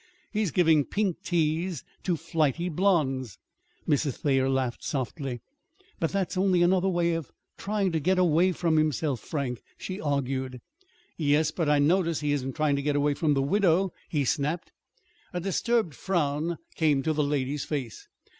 [0.31, 3.37] He's giving pink teas to flighty blondes."
[3.87, 4.15] Mrs.
[4.17, 5.41] Thayer laughed softly.
[5.99, 10.59] "But that's only another way of trying to get away from himself, Frank," she argued.
[11.17, 14.71] "Yes, but I notice he isn't trying to get away from the widow," he snapped.
[15.33, 18.07] A disturbed frown came to the lady's face.